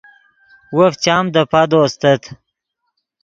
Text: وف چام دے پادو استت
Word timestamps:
وف 0.77 0.93
چام 1.03 1.25
دے 1.33 1.43
پادو 1.51 1.79
استت 1.85 2.21